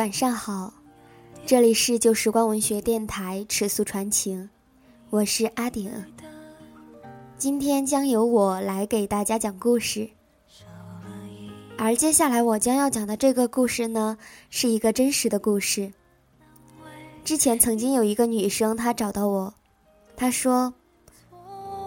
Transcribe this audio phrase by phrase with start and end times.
[0.00, 0.72] 晚上好，
[1.44, 4.48] 这里是旧时光文学电台尺素传情，
[5.10, 5.92] 我是阿顶。
[7.36, 10.08] 今天将由我来给大家讲故事，
[11.76, 14.16] 而接下来我将要讲的这个故事呢，
[14.48, 15.92] 是一个真实的故事。
[17.22, 19.52] 之前曾经有一个女生，她找到我，
[20.16, 20.72] 她说：“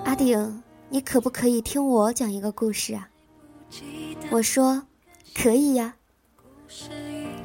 [0.05, 3.09] 阿顶，你可不可以听我讲一个故事啊？”
[4.29, 4.83] 我说
[5.33, 5.95] ：“可以呀。”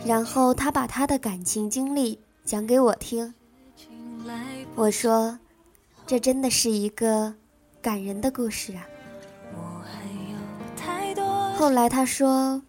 [0.05, 3.35] 然后他把他的感情经历讲给我听。
[4.75, 5.39] 我说
[6.07, 7.35] ：“这真的是一个
[7.83, 8.87] 感人的故事啊。”
[11.57, 12.63] 后来他说：“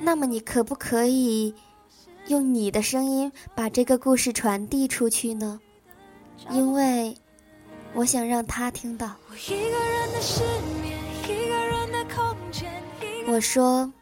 [0.00, 1.54] 那么你可不可以
[2.28, 5.60] 用你的声音把这个故事传递出去呢？
[6.50, 7.14] 因为
[7.94, 9.14] 我想让他听到。”
[13.28, 13.92] 我说：“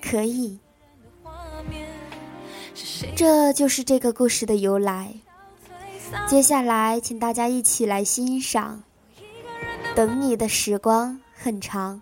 [0.00, 0.56] 可以。”
[3.16, 5.14] 这就是这个故事的由来。
[6.26, 8.82] 接下来，请大家一起来欣赏。
[9.94, 12.00] 等你的时光很长。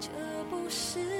[0.00, 1.19] 这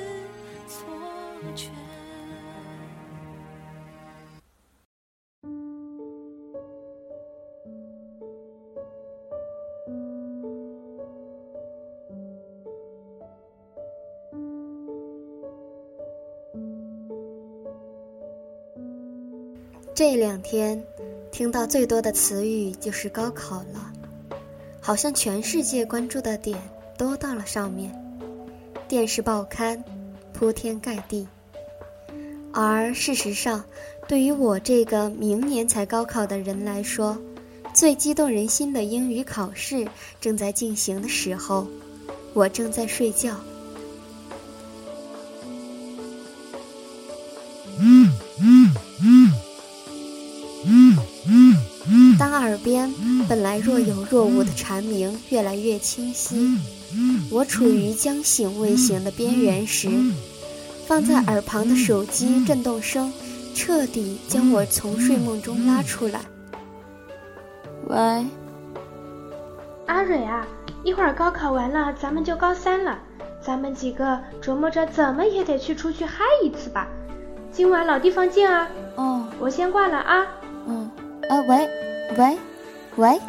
[20.00, 20.82] 这两天，
[21.30, 23.92] 听到最多的词语就是高考了，
[24.80, 26.58] 好像全世界关注的点
[26.96, 27.94] 都到了上面，
[28.88, 29.84] 电视报刊
[30.32, 31.28] 铺天盖地。
[32.50, 33.62] 而事实上，
[34.08, 37.14] 对于我这个明年才高考的人来说，
[37.74, 39.86] 最激动人心的英语考试
[40.18, 41.66] 正在进行的时候，
[42.32, 43.36] 我正在睡觉。
[52.40, 52.90] 当耳边
[53.28, 56.56] 本来若有若无的蝉鸣越来越清晰，
[57.30, 59.90] 我处于将醒未醒的边缘时，
[60.86, 63.12] 放在耳旁的手机震动声
[63.54, 66.20] 彻底将我从睡梦中拉出来。
[67.88, 68.24] 喂，
[69.84, 70.46] 阿蕊啊，
[70.82, 72.98] 一会儿高考完了，咱们就高三了，
[73.44, 76.88] 咱们几个琢磨着怎么也得去出去嗨一次吧。
[77.52, 78.66] 今晚老地方见啊！
[78.96, 80.26] 哦，我先挂了啊。
[80.66, 80.90] 嗯，
[81.28, 81.89] 啊喂。
[82.18, 82.36] 喂，
[82.96, 83.20] 喂，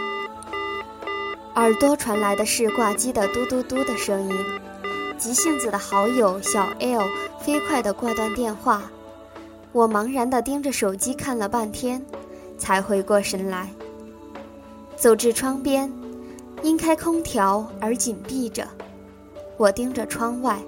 [1.54, 4.36] 耳朵传来的是挂机的嘟嘟嘟的声音。
[5.20, 7.04] 急性子的好友小 L
[7.40, 8.82] 飞快地挂断电话，
[9.72, 12.04] 我茫然地盯着手机看了半天，
[12.58, 13.70] 才回过神来。
[14.96, 15.92] 走至窗边，
[16.64, 18.68] 因开空调而紧闭着。
[19.58, 20.60] 我盯着窗外，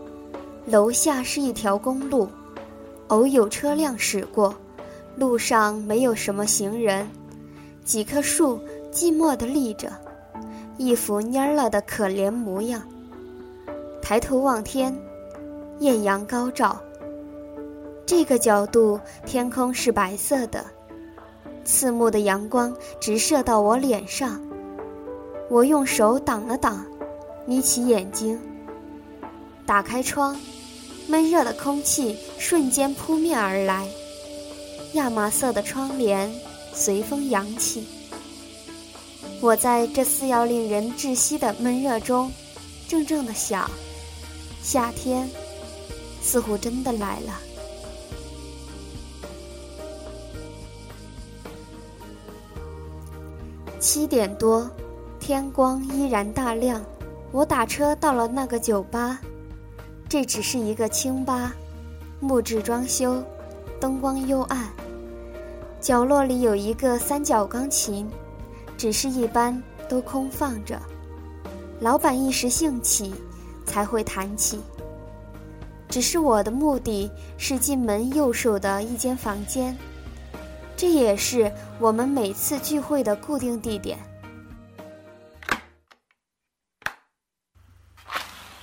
[0.68, 2.29] 楼下是一条公路，
[3.07, 4.53] 偶有车辆驶过，
[5.16, 7.09] 路上没有什么行人。
[7.86, 8.60] 几棵树
[8.92, 9.92] 寂寞地立着，
[10.78, 12.82] 一副蔫了的可怜模样。
[14.02, 14.98] 抬头望天，
[15.80, 16.82] 艳阳高照。
[18.06, 20.66] 这个角度，天空是白色的，
[21.66, 24.42] 刺目的阳光直射到我脸上。
[25.50, 26.86] 我用手挡了挡，
[27.46, 28.40] 眯起眼睛，
[29.66, 30.38] 打开窗，
[31.08, 33.88] 闷热的空气瞬间扑面而来，
[34.94, 36.32] 亚麻色的窗帘。
[36.73, 37.85] 随风扬起，
[39.39, 42.31] 我在这似要令人窒息的闷热中，
[42.88, 43.69] 怔怔的想：
[44.61, 45.29] 夏天
[46.22, 47.39] 似乎真的来了。
[53.79, 54.69] 七点多，
[55.19, 56.84] 天光依然大亮，
[57.31, 59.19] 我打车到了那个酒吧。
[60.09, 61.53] 这只是一个清吧，
[62.19, 63.23] 木质装修，
[63.79, 64.69] 灯光幽暗。
[65.84, 68.09] 角落里有一个三角钢琴，
[68.78, 70.82] 只是一般都空放着。
[71.82, 73.14] 老板一时兴起，
[73.66, 74.62] 才会弹起。
[75.90, 79.78] 只是我的目的是进门右手的一间房间，
[80.78, 81.52] 这也是
[81.82, 84.00] 我们每次聚会的固定地点。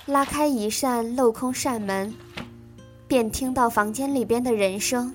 [0.07, 2.11] 拉开一扇镂空扇门，
[3.07, 5.13] 便听到房间里边的人声。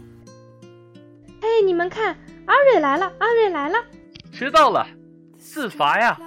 [1.46, 2.08] 哎，你们看，
[2.46, 3.06] 阿瑞来了！
[3.20, 3.78] 阿瑞来了！
[4.32, 4.84] 迟到了，
[5.38, 6.18] 自罚呀！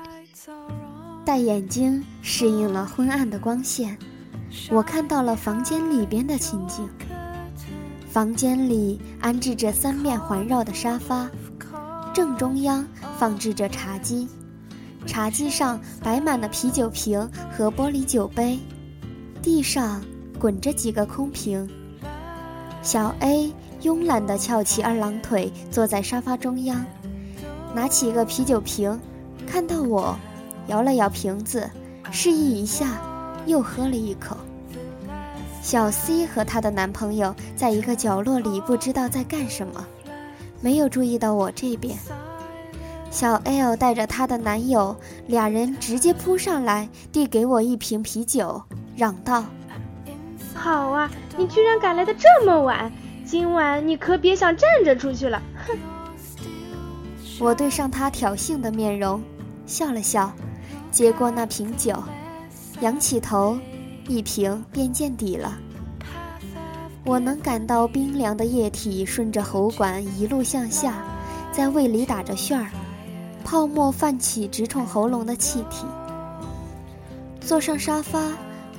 [1.25, 3.97] 戴眼镜适应了昏暗的光线，
[4.71, 6.89] 我看到了房间里边的情景。
[8.09, 11.29] 房间里安置着三面环绕的沙发，
[12.13, 12.87] 正中央
[13.17, 14.25] 放置着茶几，
[15.05, 18.57] 茶几上摆满了啤酒瓶和玻璃酒杯，
[19.41, 20.01] 地上
[20.39, 21.69] 滚着几个空瓶。
[22.81, 26.85] 小 A 慵懒地翘起二郎腿，坐在沙发中央，
[27.73, 28.99] 拿起一个啤酒瓶，
[29.47, 30.17] 看到我，
[30.67, 31.69] 摇了摇瓶子，
[32.11, 33.01] 示意一下，
[33.45, 34.35] 又喝了一口。
[35.61, 39.85] 小 C 和她的男朋友在一个角落里，不知道在干什么，
[40.61, 41.97] 没有注意到我这边。
[43.11, 44.95] 小 L 带着她的男友，
[45.27, 48.61] 俩人直接扑上来，递给我一瓶啤酒，
[48.95, 49.43] 嚷道
[50.53, 52.91] ：“好啊，你居然赶来的这么晚，
[53.29, 55.77] 今晚你可别想站着出去了。”哼！
[57.39, 59.21] 我对上他挑衅的面容，
[59.67, 60.31] 笑了笑，
[60.89, 61.93] 接过那瓶酒，
[62.81, 63.55] 仰起头，
[64.07, 65.59] 一瓶便见底了。
[67.05, 70.95] 我能感到冰凉的液体顺着喉管一路向下，
[71.51, 72.71] 在胃里打着旋儿。
[73.45, 75.85] 泡沫泛起，直冲喉咙的气体。
[77.39, 78.23] 坐上沙发，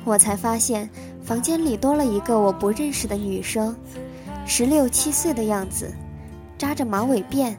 [0.03, 0.91] 我才发现
[1.23, 3.75] 房间里多了一个我不认识的女生，
[4.53, 5.95] 十六七岁的样子，
[6.59, 7.55] 扎着马尾辫，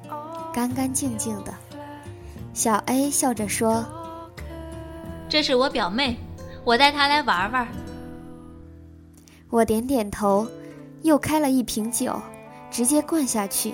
[0.54, 1.54] 干干净净的。
[2.54, 3.86] 小 A 笑着说
[5.30, 6.18] ：“这是我表妹，
[6.66, 7.66] 我带她来玩玩。”
[9.50, 10.46] 我点点头，
[11.02, 12.22] 又开了一瓶酒，
[12.70, 13.74] 直接灌下去。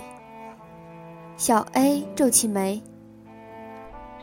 [1.37, 2.79] 小 A 皱起眉。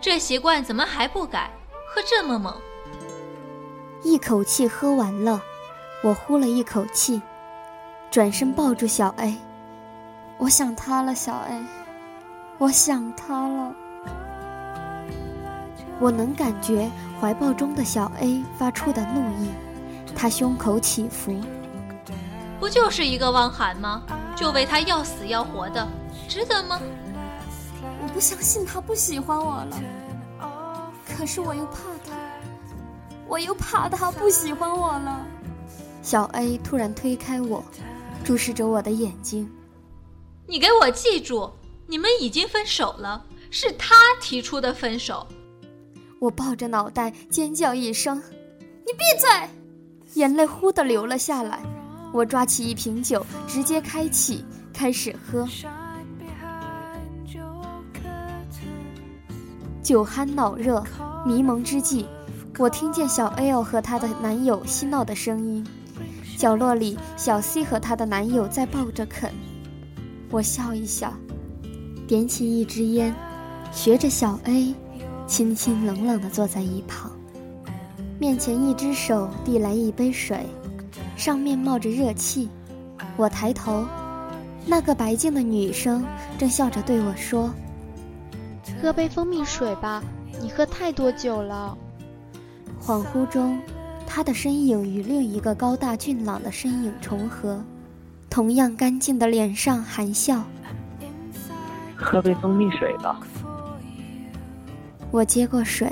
[0.01, 1.51] 这习惯怎么还不改？
[1.93, 2.55] 喝这么猛，
[4.05, 5.43] 一口气喝完了，
[6.05, 7.21] 我呼了一口气，
[8.15, 9.37] 转身抱住小 A，
[10.39, 11.65] 我想他了，小 A，
[12.59, 13.75] 我想他了。
[15.99, 16.89] 我能感觉
[17.21, 19.51] 怀抱中的小 A 发出的怒意，
[20.15, 21.35] 他胸口起伏。
[22.61, 24.05] 不就是一个汪涵吗？
[24.37, 25.85] 就为他要死要活的，
[26.29, 26.81] 值得吗？
[28.01, 29.77] 我不相信他不喜欢我了，
[31.19, 31.79] 可是我又怕
[32.09, 32.15] 他，
[33.27, 35.27] 我又怕他不喜欢我了。
[36.01, 37.65] 小 A 突然推开我，
[38.25, 39.49] 注视着我的眼睛。
[40.47, 41.51] 你给我记住，
[41.87, 45.27] 你们已经分手了，是他提出的分手。
[46.19, 48.17] 我抱着脑袋尖叫一声
[48.87, 49.29] ：“你闭嘴！”
[50.15, 51.63] 眼泪忽的流了下来。
[52.13, 55.47] 我抓起一瓶酒，直接开启，开始喝。
[59.83, 60.83] 酒酣脑热，
[61.27, 62.07] 迷蒙之际，
[62.59, 65.67] 我听见小 L 和她的男友嬉闹的声音。
[66.37, 69.33] 角落里，小 C 和她的男友在抱着啃。
[70.31, 71.13] 我笑一笑，
[72.07, 73.15] 点起一支烟，
[73.73, 74.75] 学着小 A，
[75.27, 77.11] 清清冷冷地坐在一旁。
[78.19, 80.47] 面前一只手递来一杯水，
[81.17, 82.49] 上面冒着热气。
[83.17, 83.85] 我抬头，
[84.67, 86.05] 那个白净的女生
[86.39, 87.51] 正笑着对我说。
[88.83, 90.03] 喝杯蜂蜜水吧，
[90.41, 91.77] 你喝太多酒了。
[92.83, 93.59] 恍惚中，
[94.15, 97.61] 他的身影与另一个高大俊朗的身影重合，
[98.31, 100.45] 同样干净的脸上含笑。
[101.97, 103.19] 喝杯蜂蜜水吧。
[105.11, 105.91] 我接过水，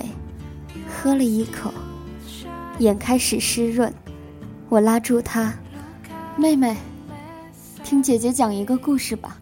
[0.89, 1.75] 喝了一口，
[2.79, 3.93] 眼开始湿润。
[4.69, 5.53] 我拉住他，
[6.37, 6.77] 妹妹，
[7.83, 9.37] 听姐姐讲一个故事吧。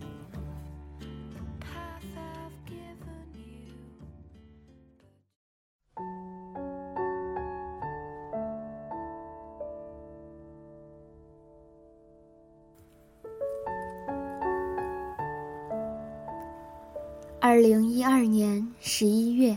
[18.00, 19.54] 第二年十一月，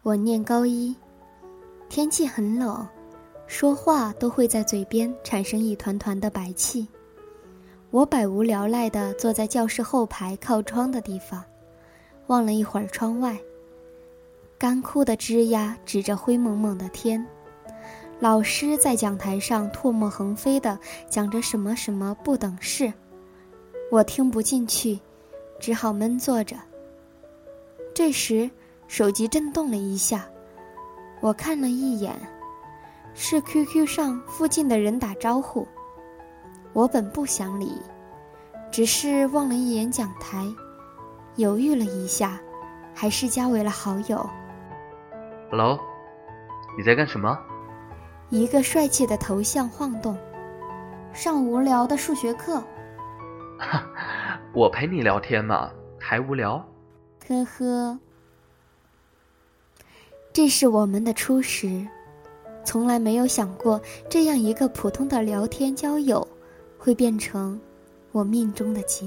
[0.00, 0.96] 我念高一，
[1.90, 2.88] 天气很冷，
[3.46, 6.88] 说话都会在嘴边产生一团团的白气。
[7.90, 11.44] 我百无聊赖地坐在教室后排靠窗的地方，
[12.28, 13.38] 望了一会儿窗外，
[14.56, 17.22] 干枯的枝桠指着灰蒙蒙的天，
[18.18, 22.90] 老师在讲台上唾沫横飞地讲着什么什么不等式，
[23.90, 24.98] 我听不进去，
[25.60, 26.56] 只好闷坐着。
[27.94, 28.50] 这时，
[28.88, 30.24] 手机震动了一下，
[31.20, 32.14] 我看了一眼，
[33.12, 35.66] 是 QQ 上附近的人打招呼。
[36.72, 37.80] 我本不想理，
[38.70, 40.46] 只是望了一眼讲台，
[41.36, 42.40] 犹豫了一下，
[42.94, 44.26] 还是加为了好友。
[45.50, 45.78] Hello，
[46.78, 47.38] 你在干什么？
[48.30, 50.16] 一个帅气的头像晃动，
[51.12, 52.58] 上无聊的数学课。
[53.58, 53.84] 哈，
[54.54, 55.70] 我陪你聊天嘛，
[56.00, 56.66] 还无聊？
[57.28, 57.98] 呵呵，
[60.32, 61.86] 这是我们的初识，
[62.64, 66.26] 从来没有想过这样一个普通的聊天交友，
[66.76, 67.60] 会变成
[68.10, 69.06] 我命中的劫。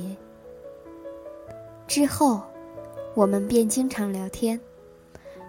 [1.87, 2.41] 之后，
[3.15, 4.57] 我们便经常聊天，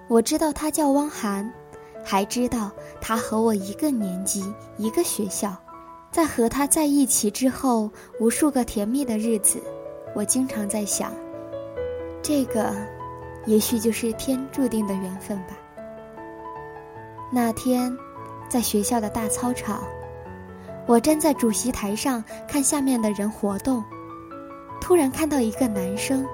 [0.08, 1.48] 我知道他叫汪涵，
[2.04, 4.44] 还知道他和我一个年级、
[4.76, 5.56] 一个学校。
[6.10, 9.60] 在和他在一起之后，无数个甜蜜的日子，
[10.14, 11.12] 我经常在想，
[12.28, 12.74] 这个，
[13.44, 15.56] 也许就是天注定的缘分吧。
[17.30, 17.96] 那天，
[18.48, 19.84] 在学校的大操场，
[20.88, 23.84] 我站在主席台上看下面的人活动，
[24.80, 26.26] 突然看到一个男生，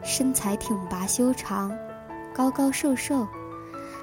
[0.00, 1.76] 身材挺拔修长，
[2.32, 3.26] 高高瘦瘦，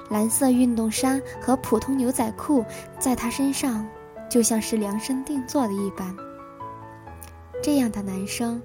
[0.10, 2.66] 蓝色运动衫和普通牛仔裤
[3.00, 3.88] 在他身上
[4.30, 6.14] 就像是量身定做的一般。
[7.64, 8.62] 这样的男生，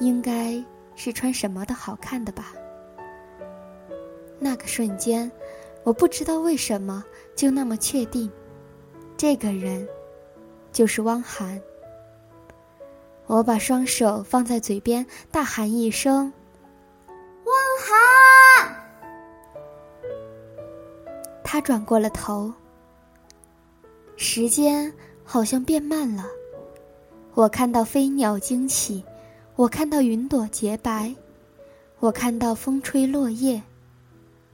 [0.00, 0.62] 应该
[0.96, 2.52] 是穿什么的好看的吧？
[4.40, 5.30] 那个瞬间。
[5.84, 7.04] 我不知道为什么
[7.36, 8.28] 就那么确定，
[9.16, 9.86] 这个人
[10.72, 11.62] 就是汪涵。
[13.26, 16.32] 我把双手放在嘴边，大喊一声
[17.46, 18.76] ：“汪涵！”
[21.44, 22.52] 他转过了头。
[24.16, 26.24] 时间好像变慢了，
[27.34, 29.04] 我看到飞鸟惊起，
[29.56, 31.14] 我看到云朵洁白，
[31.98, 33.62] 我看到风吹落叶。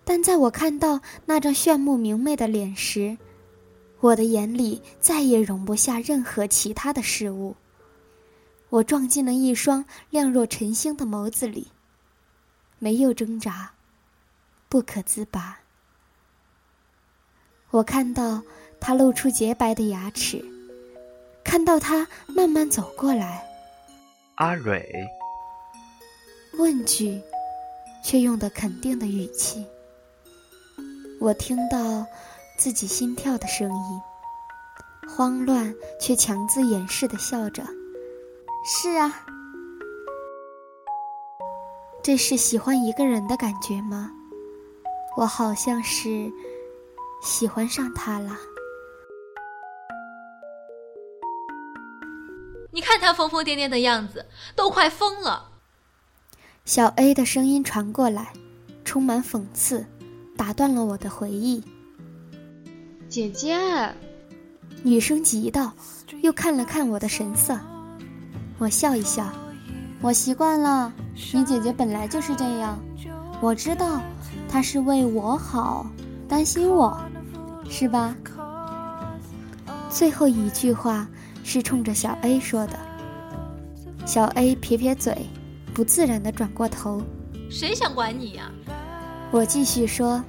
[0.04, 3.18] 但在我看到那张炫目明媚的脸时，
[3.99, 7.56] 我的眼里再也容不下任何其他的事物。
[8.68, 11.66] 我撞进了一双亮若晨星的眸子里，
[12.78, 13.73] 没有挣扎，
[14.68, 15.59] 不可自拔。
[17.71, 18.40] 我看到
[18.78, 20.44] 他露出洁白的牙齿，
[21.42, 23.51] 看到他慢慢走过来。
[24.42, 25.08] 阿蕊，
[26.58, 27.22] 问句，
[28.02, 29.64] 却用的肯定的语气。
[31.20, 32.04] 我听到
[32.58, 34.02] 自己心跳的声音，
[35.08, 37.62] 慌乱却强自掩饰的笑着。
[38.64, 39.25] 是啊，
[42.02, 44.11] 这是喜欢一个人的感觉吗？
[45.16, 46.28] 我好像是
[47.22, 48.37] 喜欢上他了。
[52.73, 54.26] 你看他疯疯癫癫的样子，
[54.57, 55.50] 都快疯了。
[56.64, 58.33] 小 A 的声音传过来，
[58.85, 59.87] 充满讽刺。
[60.35, 61.62] 打断了我的回忆。
[63.09, 63.57] 姐姐，
[64.83, 65.73] 女生急道，
[66.23, 67.57] 又看了看我的神色。
[68.59, 69.31] 我笑一笑，
[70.00, 70.93] 我习惯了。
[71.33, 72.79] 你姐姐本来就是这样。
[73.41, 74.00] 我知道，
[74.49, 75.87] 她是为我好，
[76.26, 76.99] 担心我，
[77.69, 78.17] 是吧？
[79.91, 81.07] 最后一句话
[81.42, 82.78] 是冲着小 A 说的。
[84.04, 85.26] 小 A 撇撇嘴，
[85.72, 87.02] 不自然地转过头。
[87.50, 88.50] 谁想管你呀？
[89.30, 90.22] 我继续说，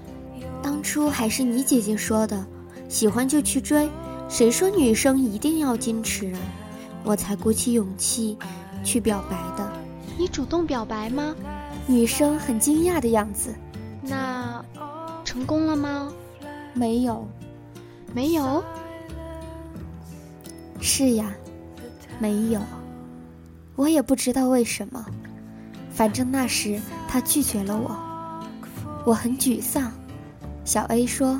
[0.61, 2.45] 当初还是你姐姐说的，
[2.87, 3.89] 喜欢就去追，
[4.29, 6.39] 谁说女生一定要矜持啊？
[7.03, 8.37] 我才鼓起勇气
[8.83, 9.71] 去表白的。
[10.17, 11.35] 你主动表白吗？
[11.87, 13.53] 女生很惊讶的样子。
[14.01, 14.63] 那
[15.25, 16.11] 成功了吗？
[16.73, 17.27] 没有，
[18.13, 18.63] 没有。
[20.85, 21.33] 是呀，
[22.19, 22.59] 没有。
[23.77, 25.05] 我也不知道为什么，
[25.89, 27.97] 反正那时他拒绝了我。
[29.05, 29.93] 我很沮丧，
[30.65, 31.39] 小 A 说：“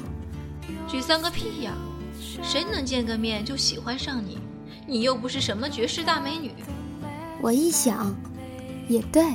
[0.88, 1.74] 沮丧个屁呀！
[2.42, 4.38] 谁能见个面就喜欢上你？
[4.88, 6.52] 你又不是什么绝世大美女。”
[7.42, 8.16] 我一想，
[8.88, 9.26] 也对，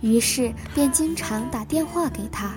[0.00, 2.54] 于是便经常打电话给他，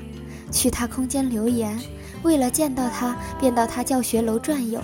[0.54, 1.78] 去他空间留言，
[2.24, 4.82] 为了见到他，便到他教学楼转悠。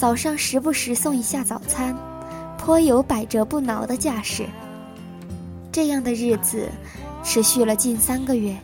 [0.00, 1.94] 早上时不时送一下早餐，
[2.56, 4.46] 颇有百折不挠的架势。
[5.70, 6.70] 这样的日子
[7.22, 8.56] 持续了近三个月。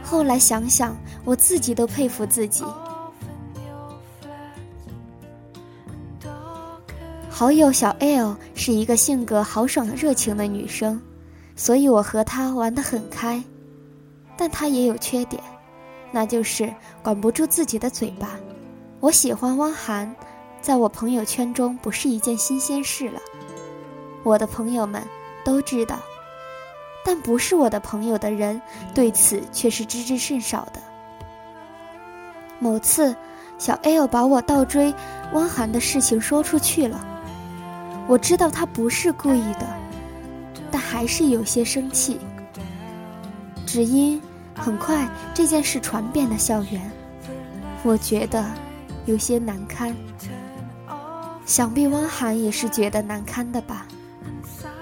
[0.00, 2.62] 后来想想，我自己都佩服自己。
[7.28, 11.02] 好友小 L 是一个性格豪爽、热情的女生，
[11.56, 13.42] 所以我和她玩得很开。
[14.36, 15.42] 但她也有缺点，
[16.12, 18.38] 那就是管不住自己的嘴巴。
[19.00, 20.14] 我喜欢汪涵，
[20.60, 23.18] 在我朋友圈中不是一件新鲜事了，
[24.22, 25.02] 我的朋友们
[25.42, 25.98] 都知道。
[27.02, 28.60] 但不是我的朋友的人，
[28.94, 30.82] 对此却是知之甚少的。
[32.58, 33.16] 某次，
[33.56, 34.94] 小 L 把我倒追
[35.32, 37.00] 汪涵的事情说出去了，
[38.06, 39.66] 我知道他不是故意的，
[40.70, 42.20] 但还是有些生气。
[43.64, 44.20] 只因
[44.54, 46.90] 很快这件事传遍了校园，
[47.82, 48.44] 我觉得
[49.10, 49.94] 有些难堪。
[51.44, 53.86] 想必汪涵也是觉得难堪的吧？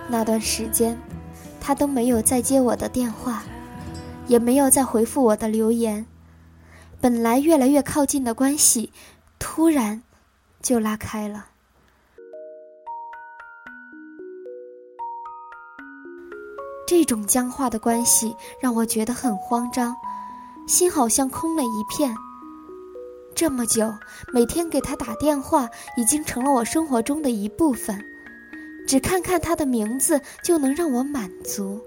[0.08, 0.96] 那段时间。
[1.60, 3.42] 他都没有再接我的电话，
[4.26, 6.06] 也没有再回复我的留言。
[6.98, 8.90] 本来越来越靠近的关系，
[9.38, 10.02] 突然
[10.62, 11.48] 就拉开了。
[16.86, 19.94] 这种僵化的关系让我觉得很慌张，
[20.66, 22.14] 心好像空了一片。
[23.38, 23.94] 这么久，
[24.32, 27.96] 每天给他打电话已经成了我生活中的一部分，
[28.84, 31.80] 只看看他的名字就能让我满足。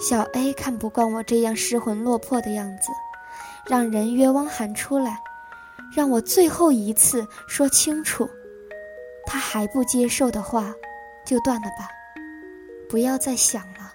[0.00, 2.90] 小 A 看不惯我这样失魂落魄的样子，
[3.64, 5.20] 让人约汪涵出来，
[5.94, 8.28] 让我最后一次说清楚。
[9.24, 10.74] 他还不接受的话，
[11.24, 11.88] 就断了吧，
[12.88, 13.92] 不要再想了。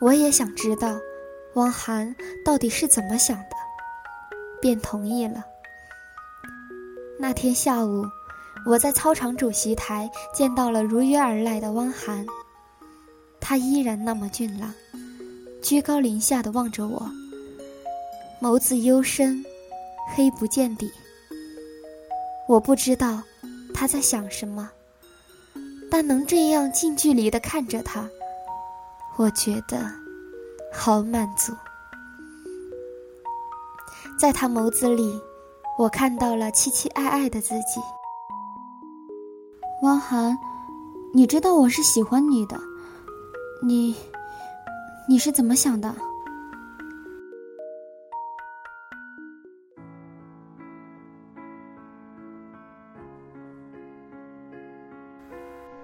[0.00, 0.98] 我也想知道，
[1.52, 3.57] 汪涵到底是怎么想的，
[4.60, 5.44] 便同意了。
[7.18, 8.04] 那天下午，
[8.66, 12.24] 我在操场主席台见到了如约而来的汪涵。
[13.40, 14.72] 他依然那么俊朗，
[15.62, 17.10] 居高临下的望着我，
[18.40, 19.44] 眸子幽深，
[20.14, 20.90] 黑不见底。
[22.46, 23.22] 我不知道
[23.74, 24.70] 他在想什么，
[25.90, 28.08] 但能这样近距离的看着他，
[29.16, 29.90] 我觉得
[30.72, 31.52] 好满足。
[34.18, 35.16] 在他眸子里，
[35.78, 37.80] 我看到了期期爱爱的自己。
[39.82, 40.36] 汪涵，
[41.14, 42.58] 你知道我是喜欢你的。
[43.62, 43.94] 你，
[45.08, 45.94] 你是怎么想的？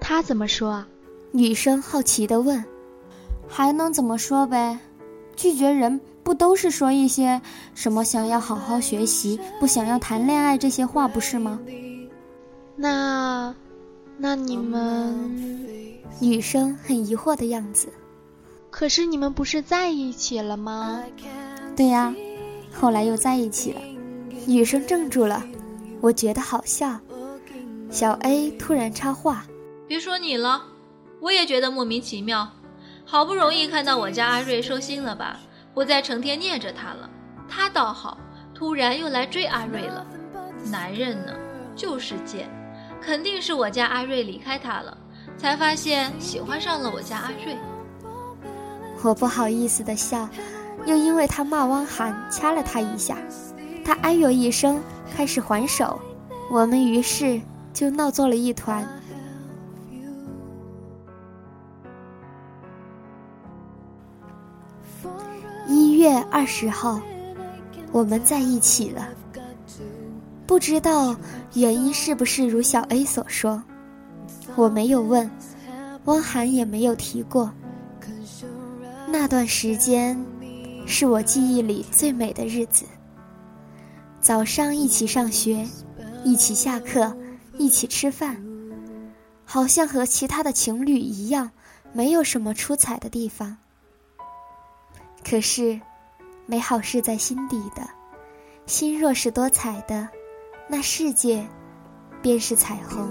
[0.00, 0.88] 他怎么说啊？
[1.31, 2.64] 女生好奇的问。
[3.47, 4.76] 还能怎么说呗？
[5.37, 7.40] 拒绝人不都是说一些
[7.75, 11.61] 什么想要好好学习，不想要谈恋爱这些话，不是吗？
[12.75, 13.54] 那，
[14.16, 15.31] 那你们？
[16.21, 17.88] 女生很疑惑的样子。
[18.71, 21.00] 可是你们不是在一起了吗？
[21.76, 22.14] 对呀，
[22.73, 23.81] 后来又在一起了。
[24.46, 25.44] 女生怔住了，
[26.01, 26.98] 我觉得好笑。
[27.90, 29.46] 小 A 突然插话
[29.87, 30.62] ：“别说你了，
[31.20, 32.48] 我也觉得莫名其妙。
[33.05, 35.38] 好不容易看到我家阿瑞收心了吧，
[35.74, 37.10] 不再成天念着他了。
[37.48, 38.16] 他倒好，
[38.54, 40.06] 突然又来追阿瑞了。
[40.70, 41.34] 男人呢，
[41.76, 42.48] 就是贱，
[43.02, 44.96] 肯定是我家阿瑞离开他了。”
[45.37, 47.56] 才发现喜欢上了我家阿瑞，
[49.02, 50.28] 我不好意思的笑，
[50.87, 53.16] 又因为他骂汪涵掐了他一下，
[53.84, 54.80] 他哎呦一声
[55.16, 55.98] 开始还手，
[56.50, 57.40] 我们于是
[57.72, 58.87] 就闹作了一团。
[66.05, 67.01] 月二十号，
[67.90, 69.09] 我们在一起了，
[70.47, 71.17] 不知道
[71.55, 73.62] 原因是不是如小 A 所说。
[74.55, 75.31] 我没有问，
[76.05, 77.51] 汪涵也没有提过。
[79.09, 80.23] 那段时间，
[80.85, 82.85] 是我记忆里最美的日子。
[84.21, 85.67] 早上一起上学，
[86.23, 87.17] 一起下课，
[87.57, 88.37] 一起吃饭，
[89.47, 91.51] 好像和其他的情侣一样，
[91.95, 93.57] 没有什么出彩的地方。
[95.27, 95.81] 可是，
[96.46, 97.83] 美好是在心底的，
[98.66, 100.07] 心若是多彩的，
[100.68, 101.46] 那世界，
[102.20, 103.09] 便是彩虹。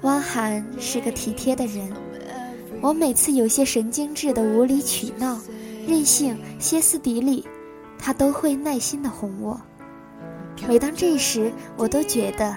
[0.00, 1.92] 汪涵是个体贴的人，
[2.80, 5.38] 我每次有些神经质的无理取闹、
[5.86, 7.46] 任性、歇斯底里，
[7.98, 9.60] 他都会耐心的哄我。
[10.66, 12.56] 每当这时，我都觉得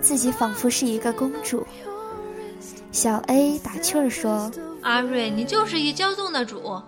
[0.00, 1.64] 自己仿佛是一个公主。
[2.90, 4.50] 小 A 打趣儿说
[4.82, 6.80] ：“阿瑞，你就是一骄纵的主，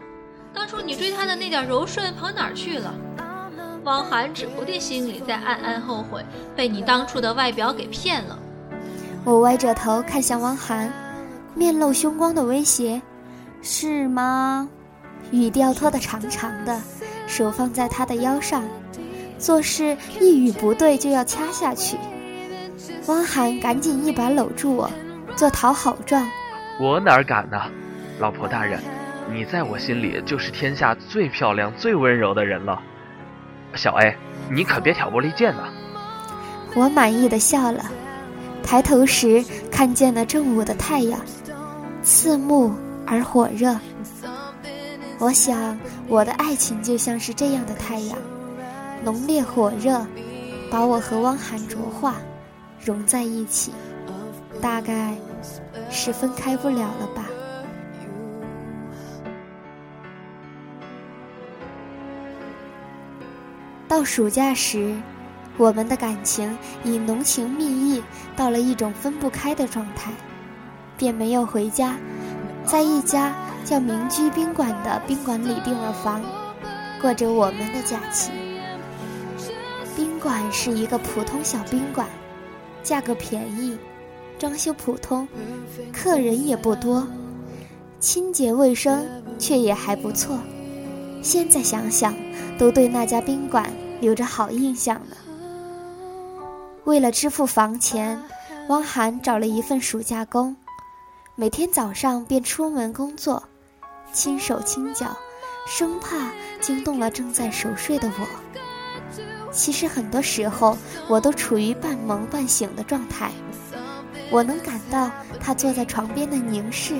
[0.56, 2.94] 当初你追他的那点柔顺跑哪儿去了？”
[3.84, 6.24] 汪涵指不定心里在暗暗后悔，
[6.56, 8.38] 被你当初的外表给骗了。
[9.22, 10.90] 我歪着头看向汪涵，
[11.54, 13.00] 面露凶光的威胁
[13.60, 14.66] ：“是吗？”
[15.30, 16.80] 语调拖得长长的，
[17.26, 18.64] 手放在他的腰上，
[19.38, 21.98] 做事一语不对就要掐下去。
[23.06, 24.90] 汪涵赶紧一把搂住我，
[25.36, 26.26] 做讨好状
[26.80, 27.60] ：“我哪敢呢，
[28.18, 28.80] 老婆大人，
[29.32, 32.80] 你在我心里就是天下最漂亮、最温柔的人了。”
[33.74, 34.16] 小 A，
[34.50, 35.68] 你可别挑拨离间呐。
[36.74, 37.84] 我满意的笑了。
[38.62, 41.20] 抬头时，看见了正午的太阳，
[42.02, 42.74] 刺目
[43.06, 43.78] 而火热。
[45.18, 48.18] 我想，我的爱情就像是这样的太阳，
[49.04, 50.04] 浓烈火热，
[50.70, 52.16] 把我和汪涵灼化，
[52.84, 53.72] 融在一起，
[54.60, 55.14] 大概
[55.90, 57.25] 是分开不了了吧。
[63.96, 64.94] 到暑假时。
[65.56, 66.54] 我们的感情
[66.84, 68.02] 已浓情蜜意
[68.36, 70.12] 到了一种分不开的状态，
[70.98, 71.96] 便没有回家，
[72.66, 76.22] 在一家叫民居宾馆的宾馆里订了房，
[77.00, 78.30] 过着我们的假期。
[79.96, 82.06] 宾馆是一个普通小宾馆，
[82.82, 83.78] 价格便宜，
[84.38, 85.26] 装修普通，
[85.90, 87.08] 客人也不多，
[87.98, 89.06] 清洁卫生
[89.38, 90.38] 却也还不错。
[91.22, 92.14] 现在想想，
[92.58, 95.16] 都对那家宾馆留着好印象呢。
[96.84, 98.22] 为了支付房钱，
[98.68, 100.56] 汪涵找了一份暑假工，
[101.34, 103.42] 每天早上便出门工作，
[104.12, 105.16] 轻手轻脚，
[105.66, 106.30] 生怕
[106.60, 108.26] 惊动了正在熟睡的我。
[109.50, 110.76] 其实很多时候，
[111.08, 113.30] 我都处于半懵半醒的状态。
[114.30, 116.94] 我能感到他坐在床边的凝视，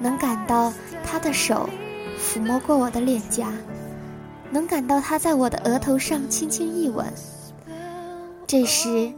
[0.00, 0.72] 能感到
[1.04, 1.68] 他的手
[2.18, 3.52] 抚摸过我的脸颊，
[4.50, 7.06] 能感到他在我的额头上轻轻一吻。
[8.46, 9.12] 这时，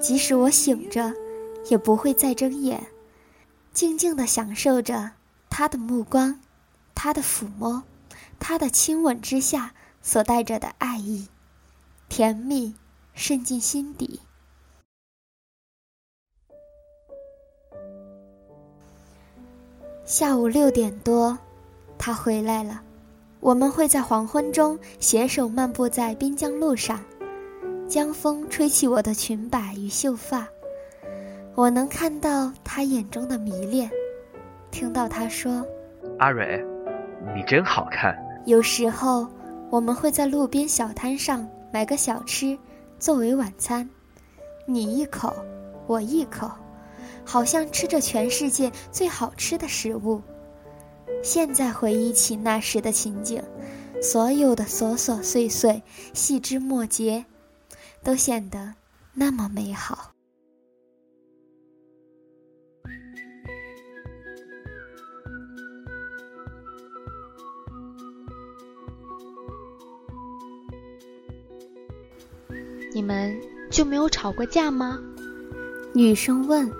[0.00, 1.12] 即使我醒着，
[1.68, 2.82] 也不会再睁眼，
[3.72, 5.12] 静静地享受着
[5.50, 6.40] 他的目光，
[6.94, 7.82] 他的抚摸，
[8.38, 11.28] 他的亲吻之下所带着的爱意，
[12.08, 12.74] 甜蜜
[13.14, 14.20] 渗进心底。
[20.06, 21.38] 下午六点多，
[21.98, 22.82] 他回来了，
[23.40, 27.00] 我们会在黄昏中携手漫步在滨江路上。
[27.88, 30.46] 江风吹起我的裙摆与秀发，
[31.54, 33.90] 我能看到他眼中的迷恋，
[34.70, 35.64] 听到他说
[36.20, 36.62] ：“阿蕊，
[37.34, 39.26] 你真好看。”有时候，
[39.70, 42.58] 我们会在路边小摊上买个小吃，
[42.98, 43.88] 作为晚餐，
[44.66, 45.34] 你一口，
[45.86, 46.50] 我一口，
[47.24, 50.20] 好像吃着全世界最好吃的食物。
[51.22, 53.42] 现在回忆起那时的情景，
[54.02, 55.82] 所有的琐琐碎碎、
[56.14, 57.24] 细枝末节。
[58.00, 58.74] 都显得
[59.12, 60.12] 那么美好。
[72.94, 73.36] 你们
[73.70, 74.98] 就没有吵过架吗？
[75.92, 76.70] 女生问。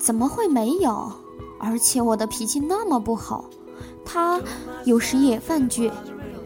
[0.00, 1.23] 怎么会没有？
[1.64, 3.48] 而且我的脾气那么不好，
[4.04, 4.38] 他
[4.84, 5.90] 有时也犯倔，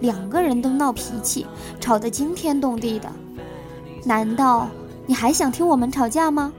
[0.01, 1.45] 两个人都闹脾气，
[1.81, 3.11] 吵得惊天动地的。
[4.05, 4.69] 难道
[5.07, 6.53] 你还想听我们吵架吗？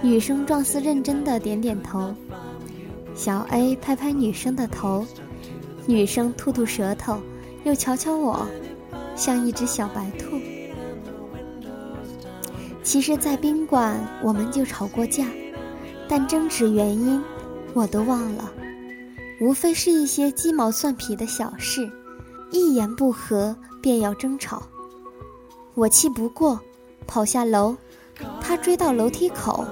[0.00, 2.14] 女生状似认真的点点头。
[3.14, 5.04] 小 A 拍拍女生的头，
[5.86, 7.18] 女生吐吐舌头，
[7.64, 8.46] 又瞧瞧我，
[9.16, 10.38] 像一只小白兔。
[12.82, 15.24] 其实，在宾馆我们就吵过架，
[16.08, 17.22] 但争执原因
[17.74, 18.52] 我都忘了，
[19.40, 21.90] 无非是一些鸡毛蒜皮的小事，
[22.50, 24.62] 一言不合便要争吵。
[25.74, 26.58] 我气不过，
[27.06, 27.76] 跑下楼，
[28.40, 29.64] 他追到楼梯口，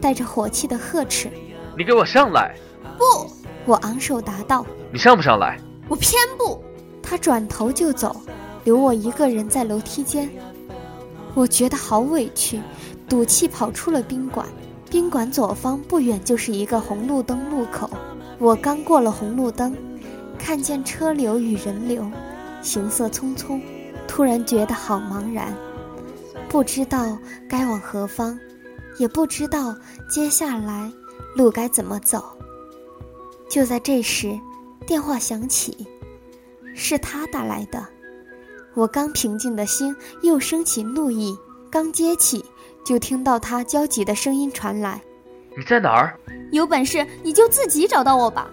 [0.00, 1.30] 带着火气的呵斥
[1.78, 2.54] ：“你给我上来！”
[2.98, 3.30] 不，
[3.64, 6.62] 我昂首答道：“你上不上来？”我偏不。
[7.02, 8.20] 他转头就走，
[8.64, 10.28] 留我一个人在楼梯间。
[11.34, 12.60] 我觉得好委屈，
[13.08, 14.44] 赌气跑出了宾馆。
[14.88, 17.90] 宾馆左方不远就是一个红路灯路口，
[18.38, 19.76] 我刚过了红路灯，
[20.38, 22.10] 看见车流与人流，
[22.62, 23.60] 行色匆匆。
[24.06, 25.52] 突然觉得好茫然，
[26.48, 27.18] 不知道
[27.48, 28.38] 该往何方，
[28.98, 29.76] 也不知道
[30.08, 30.90] 接下来
[31.34, 32.24] 路该怎么走。
[33.50, 34.38] 就在这时，
[34.86, 35.86] 电话响起，
[36.74, 37.84] 是他打来的。
[38.74, 41.36] 我刚平静的心又升起怒意，
[41.68, 42.44] 刚接起，
[42.86, 45.02] 就听到他焦急的声音传来
[45.58, 46.16] ：“你在哪儿？
[46.52, 48.48] 有本事你就自己找到我吧！”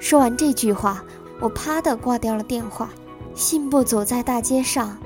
[0.00, 1.04] 说完这句话，
[1.40, 2.88] 我啪的挂掉了电话。
[3.34, 4.96] 信步走在大街上，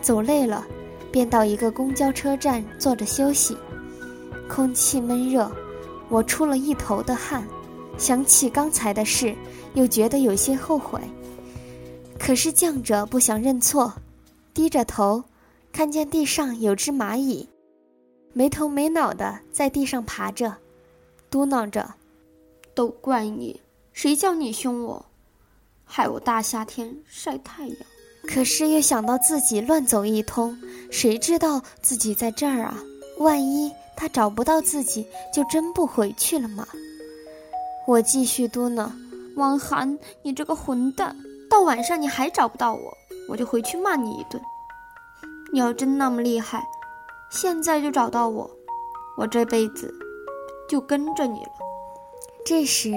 [0.00, 0.66] 走累了，
[1.12, 3.54] 便到一个公交车站坐着休息。
[4.48, 5.52] 空气闷热，
[6.08, 7.46] 我出了一头的汗。
[7.98, 9.36] 想起刚才的事，
[9.74, 10.98] 又觉得有些后悔。
[12.18, 13.92] 可是犟着不想认错，
[14.54, 15.22] 低着头，
[15.70, 17.46] 看见地上有只蚂蚁，
[18.36, 20.56] 没头没脑的在地上爬着，
[21.30, 21.94] 嘟囔着
[22.74, 23.60] ：“都怪你，
[23.92, 25.06] 谁叫你凶我？”
[25.86, 27.76] 害我大夏天晒太阳，
[28.26, 30.58] 可是又想到自己乱走一通，
[30.90, 32.76] 谁知道自己在这儿啊？
[33.18, 36.66] 万一他找不到自己，就真不回去了吗？
[37.86, 38.90] 我继续嘟囔
[39.36, 41.16] ：“汪涵，你这个混蛋，
[41.48, 42.92] 到晚上你还找不到我，
[43.28, 44.42] 我就回去骂你一顿。
[45.52, 46.66] 你要真那么厉害，
[47.34, 48.48] 现在就找到我，
[49.16, 49.92] 我这辈子
[50.68, 51.52] 就跟着你了。”
[52.46, 52.94] 这时。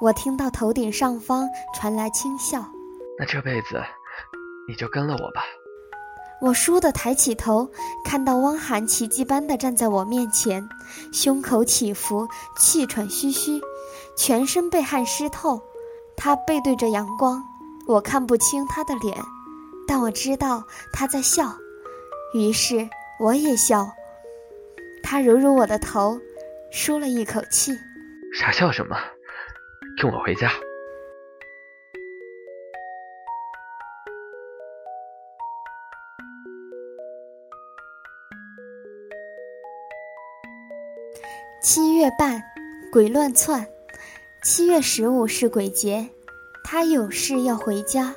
[0.00, 2.64] 我听到头顶上方传来轻笑，
[3.18, 3.78] 那这辈子
[4.66, 5.42] 你就跟了我吧。
[6.40, 7.68] 我倏地抬起头，
[8.02, 10.66] 看到汪涵奇迹般的站在我面前，
[11.12, 13.60] 胸口起伏，气喘吁吁，
[14.16, 15.60] 全身被汗湿透。
[16.16, 17.44] 他背对着阳光，
[17.86, 19.14] 我看不清他的脸，
[19.86, 21.54] 但我知道他在笑。
[22.32, 22.88] 于是
[23.20, 23.86] 我也笑。
[25.02, 26.18] 他揉揉我的头，
[26.70, 27.78] 舒了一口气。
[28.32, 28.96] 傻笑什么？
[30.00, 30.50] 跟我回家。
[41.62, 42.42] 七月半，
[42.90, 43.66] 鬼乱窜。
[44.42, 46.08] 七月十五是鬼节，
[46.64, 48.14] 他有事要回家，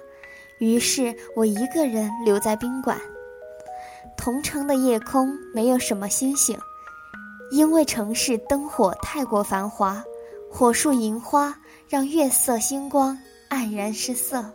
[0.60, 2.98] 于是我一个人留在宾馆。
[4.24, 6.58] 同城的夜空没有什么星星，
[7.52, 10.02] 因为城市灯火太过繁华，
[10.50, 11.54] 火树银花
[11.90, 14.46] 让月色星光黯然失色。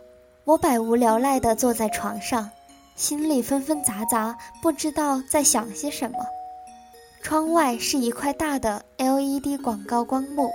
[0.43, 2.49] 我百无聊赖地坐在床上，
[2.95, 6.17] 心里纷纷杂杂，不知道在想些什么。
[7.21, 10.49] 窗外是一块大的 LED 广告光幕，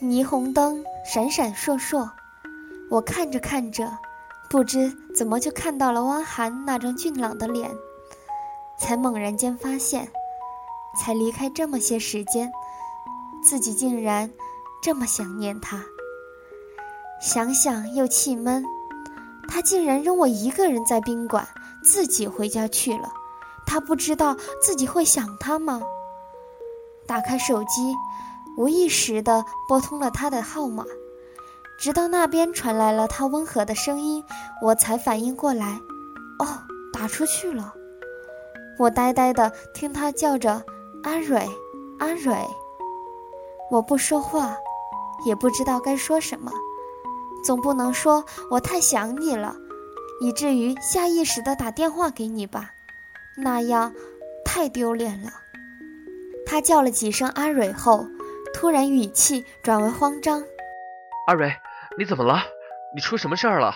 [0.00, 2.08] 霓虹灯闪闪烁烁。
[2.92, 3.90] 我看着看着，
[4.48, 7.68] 不知怎么就看到了汪涵那张俊朗的脸，
[8.80, 10.08] 才猛然间发现，
[10.98, 12.50] 才离开这么些时间，
[13.44, 14.28] 自己竟然
[14.82, 15.84] 这么想念他。
[17.20, 18.64] 想想又气闷，
[19.46, 21.46] 他竟然扔我一个人在宾馆，
[21.84, 23.12] 自己回家去了。
[23.66, 25.82] 他不知道自己会想他吗？
[27.06, 27.94] 打开手机，
[28.56, 30.84] 无意识地拨通了他的号码，
[31.78, 34.24] 直到那边传来了他温和的声音，
[34.62, 35.78] 我才反应过来，
[36.38, 36.46] 哦，
[36.92, 37.74] 打出去了。
[38.80, 40.64] 我呆呆的听他叫着
[41.02, 41.46] 阿蕊，
[41.98, 42.34] 阿蕊。
[43.70, 44.56] 我不说话，
[45.26, 46.50] 也不知道该说什么，
[47.44, 49.54] 总不能说我太想你了，
[50.22, 52.70] 以至于下意识的打电话给你吧。
[53.36, 53.92] 那样，
[54.46, 55.30] 太丢脸了。
[56.46, 58.06] 他叫了几声阿蕊后，
[58.54, 60.42] 突然语气转为慌张
[61.28, 61.54] ：“阿蕊，
[61.98, 62.40] 你怎么了？
[62.94, 63.74] 你出什么事儿了？”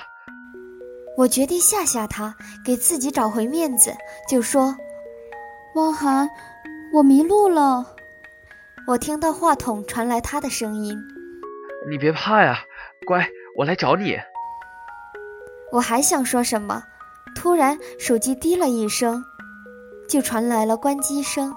[1.19, 3.95] 我决定吓吓他，给自己找回面子，
[4.29, 4.75] 就说
[5.75, 6.29] ：“汪涵，
[6.93, 7.87] 我迷路了。”
[8.87, 10.99] 我听到话筒传来他的声音
[11.91, 12.59] ：“你别怕呀，
[13.07, 14.17] 乖，我来找你。”
[15.73, 16.83] 我还想说什么，
[17.35, 19.25] 突然手机滴了一声。
[20.07, 21.53] 就传来了关机声，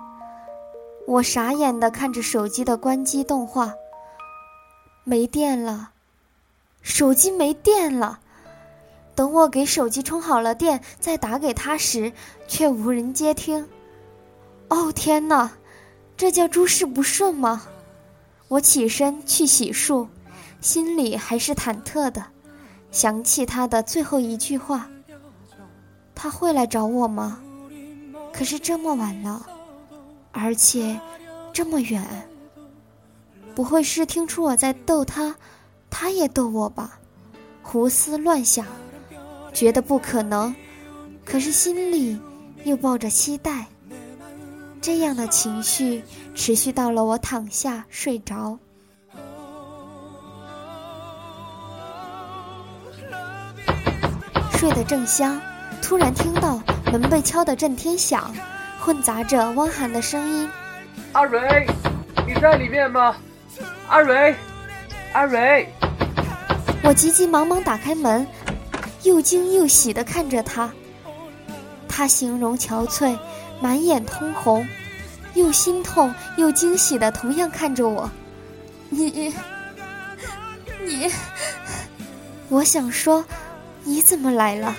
[1.06, 3.73] 我傻眼的看着手机的关机动画。
[5.03, 5.91] 没电了，
[6.82, 8.19] 手机没电了。
[9.13, 12.13] 等我给手机充好了电，再打给他时，
[12.47, 13.67] 却无人接听。
[14.69, 15.51] 哦天哪，
[16.15, 17.63] 这叫诸事不顺吗？
[18.47, 20.08] 我起身去洗漱，
[20.62, 22.23] 心里还是忐忑的，
[22.91, 24.89] 想起他的最后一句话：
[26.15, 27.41] 他会来找我吗？
[28.34, 29.45] 可是这么晚了，
[30.32, 30.99] 而且
[31.53, 32.03] 这么远，
[33.56, 35.36] 不会是听出我在逗他，
[35.89, 36.99] 他也逗我吧？
[37.62, 38.65] 胡思乱想，
[39.53, 40.53] 觉得不可能，
[41.25, 42.19] 可是心里
[42.63, 43.65] 又抱着期待。
[44.88, 46.02] 这样的情绪
[46.34, 48.58] 持续到了我躺下睡着，
[54.54, 55.41] 睡得正香，
[55.82, 56.62] 突然听到。
[56.89, 58.34] 门被敲得震天响，
[58.80, 60.50] 混杂着汪涵的声音
[61.12, 61.67] ：“阿蕊，
[62.26, 63.17] 你在里面吗？
[63.89, 64.34] 阿蕊，
[65.12, 65.67] 阿蕊！”
[66.82, 68.26] 我急急忙忙打开门，
[69.04, 70.71] 又惊又喜地看着他。
[71.89, 73.17] 他形容憔悴，
[73.60, 74.67] 满眼通红，
[75.34, 78.10] 又心痛又惊喜的同样看着我。
[78.89, 79.34] 你，
[80.86, 81.10] 你，
[82.50, 83.24] 我想说，
[83.84, 84.76] 你怎么来了？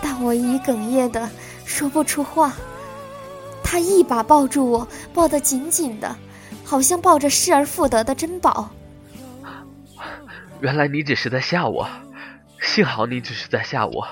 [0.00, 1.28] 但我已哽咽的
[1.64, 2.52] 说不出话，
[3.62, 6.16] 他一把抱住我，抱得紧紧的，
[6.64, 8.70] 好像抱着失而复得的珍宝。
[10.60, 11.88] 原来你只是在吓我，
[12.62, 14.06] 幸好你只是在吓我，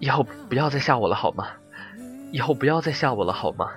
[0.00, 1.46] 以后不要再吓我了好吗？
[2.32, 3.68] 以后不要再吓我了好吗？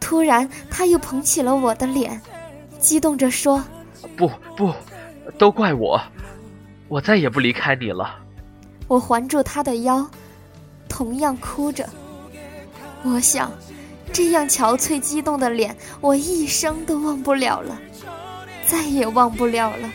[0.00, 2.20] 突然，他又捧起了我的脸，
[2.78, 3.64] 激动着说
[4.16, 4.72] ：“不不，
[5.38, 6.00] 都怪我，
[6.88, 8.18] 我再也不离开你了。”
[8.86, 10.06] 我环住他的腰，
[10.88, 11.88] 同样哭着。
[13.02, 13.50] 我想，
[14.12, 17.78] 这样憔悴、激动的脸，我一生都忘不了了，
[18.66, 19.90] 再也忘不了了。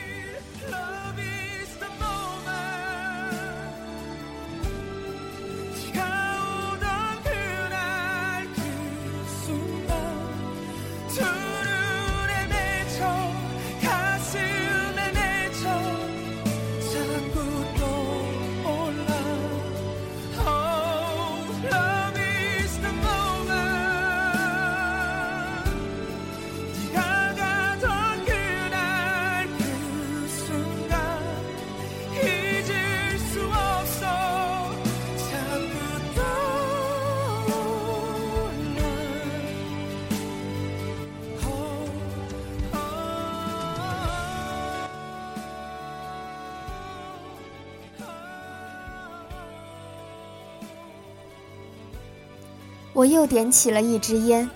[52.99, 54.49] 我又点起了一支烟，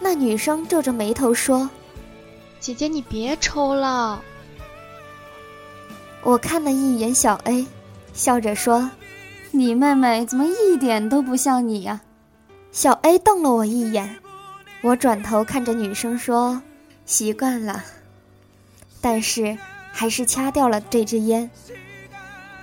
[0.00, 1.68] 那女生皱着眉头说
[2.58, 4.22] ：“姐姐，你别抽了。”
[6.24, 7.66] 我看了一眼小 A，
[8.14, 8.90] 笑着说
[9.52, 12.00] ：“你妹妹怎么一点都不像你呀？”
[12.72, 14.16] 小 A 瞪了我一眼，
[14.80, 16.62] 我转头看着女生说
[17.04, 17.84] ：“习惯了。”
[19.02, 19.54] 但是
[19.92, 21.50] 还是掐掉了这支烟。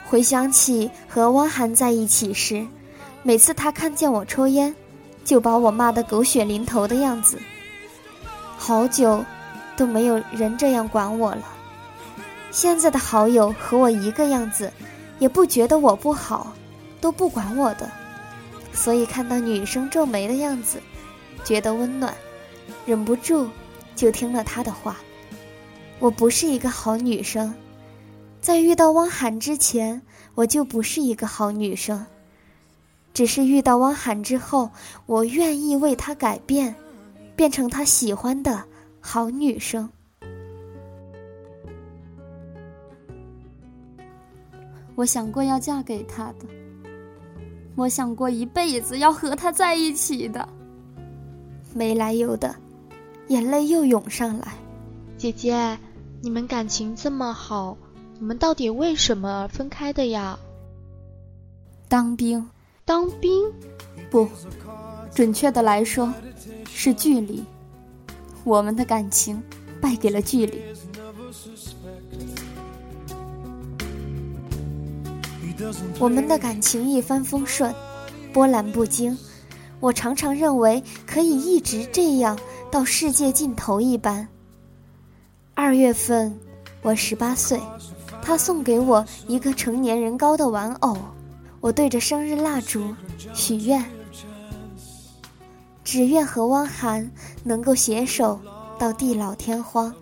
[0.07, 2.65] 回想起和汪涵在一起时，
[3.21, 4.75] 每次他看见我抽烟，
[5.23, 7.39] 就把我骂得狗血淋头的样子。
[8.57, 9.23] 好久
[9.75, 11.43] 都没有人这样管我了。
[12.51, 14.71] 现在的好友和我一个样子，
[15.19, 16.53] 也不觉得我不好，
[17.01, 17.89] 都不管我的。
[18.71, 20.81] 所以看到女生皱眉的样子，
[21.43, 22.13] 觉得温暖，
[22.85, 23.49] 忍不住
[23.95, 24.97] 就听了她的话。
[25.99, 27.53] 我不是一个好女生，
[28.41, 30.01] 在遇到汪涵之前，
[30.35, 32.05] 我就不是一个好女生。
[33.13, 34.69] 只是遇到汪涵之后，
[35.05, 36.75] 我愿意为他改变，
[37.35, 38.63] 变成他喜欢的
[38.99, 39.89] 好女生。
[44.95, 46.47] 我想过要嫁给他的。
[47.75, 50.47] 我想过一辈子要和他在一起的，
[51.73, 52.55] 没来由的，
[53.29, 54.53] 眼泪又涌上来。
[55.17, 55.77] 姐姐，
[56.21, 57.75] 你们感情这么好，
[58.19, 60.37] 你们到底为什么分开的呀？
[61.87, 62.47] 当兵，
[62.85, 63.51] 当兵？
[64.09, 64.27] 不，
[65.13, 66.13] 准确的来说，
[66.69, 67.43] 是距离。
[68.43, 69.41] 我们的感情
[69.79, 70.61] 败给了距离。
[75.97, 77.73] 我们的感情一帆风顺，
[78.33, 79.17] 波澜不惊。
[79.79, 82.37] 我常常认为可以一直这样
[82.69, 84.27] 到世界尽头一般。
[85.53, 86.37] 二月份，
[86.81, 87.61] 我十八岁，
[88.21, 90.97] 他送给我一个成年人高的玩偶，
[91.63, 92.93] 我对着生日蜡烛
[93.33, 93.81] 许愿，
[95.81, 97.09] 只愿和汪涵
[97.41, 98.37] 能够携手
[98.77, 99.95] 到地老天荒。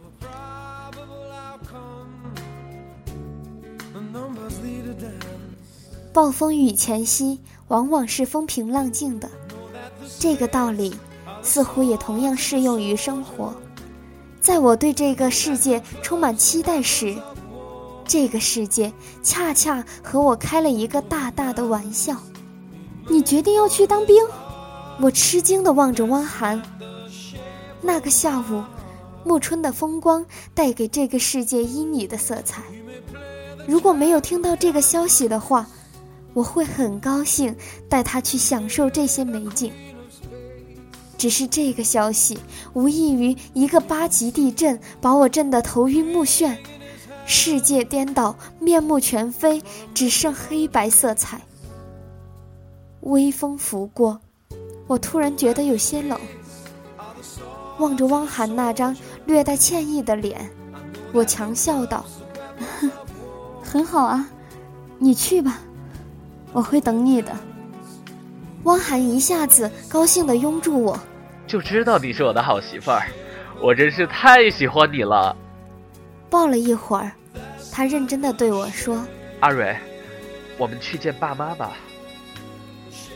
[6.12, 9.30] 暴风雨前夕，往往是风平浪静的。
[10.18, 10.92] 这个道理，
[11.44, 13.54] 似乎也同样适用于生活。
[14.42, 17.16] 在我对这个世界充满期待时，
[18.12, 18.92] 这个世界
[19.24, 22.18] 恰恰和我开了一个大大的玩笑。
[23.08, 24.18] 你决定要去当兵？
[25.00, 26.62] 我吃惊地望着汪涵。
[27.82, 28.62] 那个下午，
[29.24, 32.62] 暮春的风光带给这个世界旖旎的色彩。
[33.66, 35.66] 如果没有听到这个消息的话，
[36.34, 37.56] 我会很高兴
[37.88, 39.72] 带他去享受这些美景。
[41.18, 42.38] 只是这个消息
[42.74, 46.58] 无异于一个八级地震，把我震得头晕目眩，
[47.34, 49.64] 世界颠倒，面目全非，
[49.94, 51.40] 只剩黑白色彩。
[53.04, 54.20] 微风拂过，
[54.86, 56.20] 我突然觉得有些冷。
[57.80, 58.94] 望着汪涵那张
[59.26, 60.46] 略带歉意的脸，
[61.14, 62.04] 我强笑道
[63.64, 64.28] ：“很好啊，
[65.00, 65.62] 你去吧。”
[66.52, 67.32] 我会等你的，
[68.64, 71.00] 汪涵一下子高兴地拥住我，
[71.48, 73.08] 就知道你是我的好媳妇儿，
[73.64, 75.34] 我真是太喜欢你了。
[76.30, 77.12] 抱了一会儿，
[77.72, 79.02] 他认真的对我说
[79.40, 79.76] ：“阿蕊，
[80.58, 81.72] 我们去见爸妈吧。”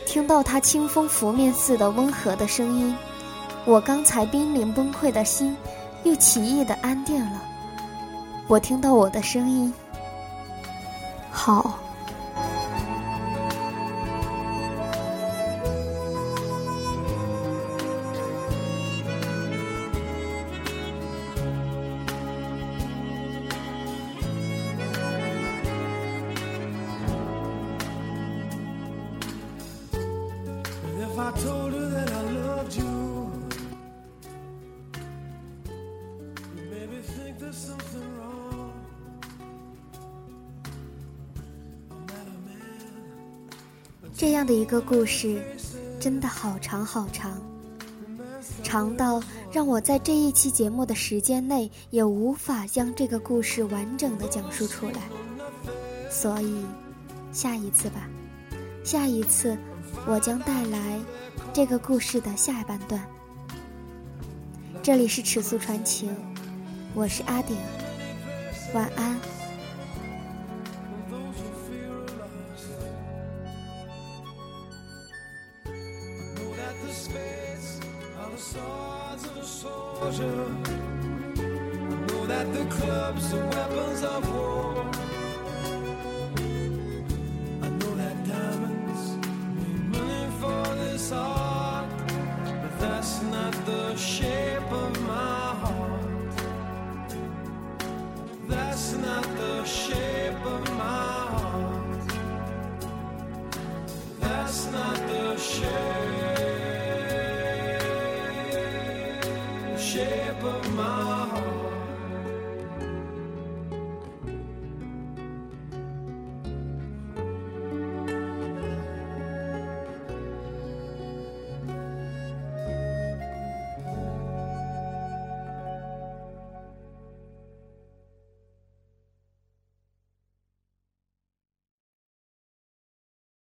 [0.06, 2.96] 听到他清风拂面似的温和的声音，
[3.66, 5.54] 我刚才濒临崩溃的心
[6.04, 7.42] 又奇异的安定了。
[8.48, 9.72] 我听到我的声音，
[11.30, 11.78] 好。
[44.66, 45.40] 个故事，
[46.00, 47.40] 真的好长好长，
[48.64, 55.00] 长到让我在这一期节目的时间内也无法将这个故事完整的讲述出来。
[56.10, 56.64] 所以，
[57.32, 58.08] 下一次吧，
[58.82, 59.56] 下一次
[60.04, 60.98] 我将带来
[61.52, 63.00] 这个故事的下半段。
[64.82, 66.14] 这里是尺素传情，
[66.92, 67.56] 我是阿顶，
[68.74, 69.16] 晚安。
[83.26, 83.65] so well.